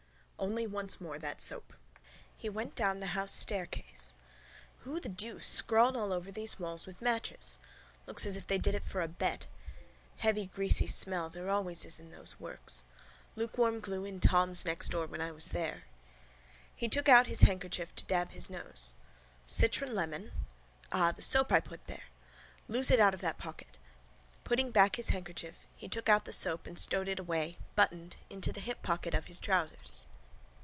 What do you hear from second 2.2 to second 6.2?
He went down the house staircase. Who the deuce scrawled all